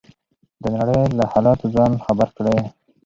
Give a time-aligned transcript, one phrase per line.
[0.61, 2.59] د نړۍ له حالاتو ځان خبر کړئ.